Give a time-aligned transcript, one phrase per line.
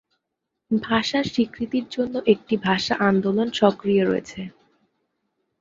[0.71, 4.41] ভাষার স্বীকৃতির জন্য একটি ভাষা আন্দোলন সক্রিয় রয়েছে।